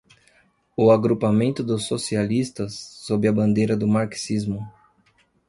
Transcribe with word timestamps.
o 0.75 0.89
agrupamento 0.89 1.63
dos 1.63 1.83
socialistas 1.87 2.73
sob 3.05 3.27
a 3.27 3.31
bandeira 3.31 3.77
do 3.77 3.87
marxismo 3.87 4.67